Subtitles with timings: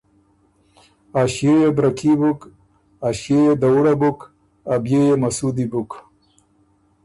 [1.21, 2.39] ا ݭيې يې بره کي بُک،
[3.07, 4.19] ا ݭيې يې دَوُړه بُک،
[4.73, 5.91] ا بيې يې مسُودی بُک،